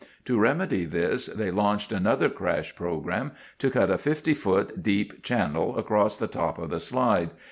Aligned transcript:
To 0.25 0.39
remedy 0.39 0.85
this, 0.85 1.27
they 1.27 1.51
launched 1.51 1.91
another 1.91 2.27
crash 2.27 2.75
program 2.75 3.33
to 3.59 3.69
cut 3.69 3.91
a 3.91 3.99
50 3.99 4.33
foot 4.33 4.81
deep 4.81 5.21
channel 5.21 5.77
across 5.77 6.17
the 6.17 6.25
top 6.25 6.57
of 6.57 6.71
the 6.71 6.79
slide. 6.79 7.29